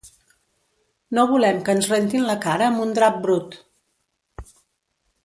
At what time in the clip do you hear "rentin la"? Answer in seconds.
1.93-2.37